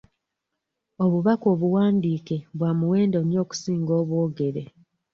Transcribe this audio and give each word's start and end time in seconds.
Obubaka 1.03 1.45
obuwandiike 1.53 2.37
bwa 2.55 2.71
muwendo 2.79 3.17
nnyo 3.23 3.37
okusinga 3.43 3.91
obwogere. 4.01 4.63